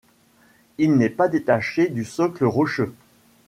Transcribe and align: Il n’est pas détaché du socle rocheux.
Il 0.79 0.95
n’est 0.95 1.11
pas 1.11 1.27
détaché 1.27 1.87
du 1.87 2.05
socle 2.05 2.43
rocheux. 2.45 2.95